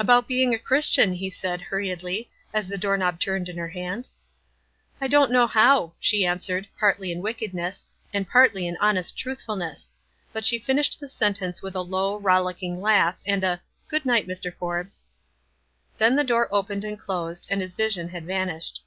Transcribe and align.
"About 0.00 0.26
being 0.26 0.52
a 0.52 0.58
Christian," 0.58 1.12
he 1.12 1.30
said, 1.30 1.60
hurried 1.60 2.02
ly, 2.02 2.26
as 2.52 2.66
the 2.66 2.76
door 2.76 2.96
knob 2.98 3.20
turned 3.20 3.48
in 3.48 3.56
her 3.56 3.68
hand. 3.68 4.08
"I 5.00 5.06
don't 5.06 5.30
know 5.30 5.46
how," 5.46 5.92
she 6.00 6.26
answered, 6.26 6.66
partly 6.76 7.12
in 7.12 7.22
wickedness, 7.22 7.84
and 8.12 8.28
partly 8.28 8.66
in 8.66 8.76
honest 8.80 9.16
truthfulness; 9.16 9.92
but 10.32 10.44
she 10.44 10.58
finished 10.58 10.98
the 10.98 11.06
sentence 11.06 11.62
with 11.62 11.76
a 11.76 11.82
low, 11.82 12.16
rollick 12.18 12.64
ing 12.64 12.80
laugh, 12.80 13.16
and 13.24 13.44
a 13.44 13.62
"Good 13.86 14.04
night, 14.04 14.26
Mr. 14.26 14.52
Forbes." 14.52 15.04
Then 15.98 16.16
the 16.16 16.24
door 16.24 16.48
opened 16.52 16.82
and 16.84 16.98
closed, 16.98 17.46
and 17.48 17.60
his 17.60 17.74
vision 17.74 18.08
had 18.08 18.24
vanished. 18.24 18.82